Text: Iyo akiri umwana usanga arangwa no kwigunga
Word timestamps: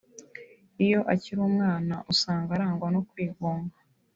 Iyo 0.85 0.99
akiri 1.13 1.39
umwana 1.49 1.95
usanga 2.11 2.49
arangwa 2.55 2.87
no 2.95 3.01
kwigunga 3.09 3.75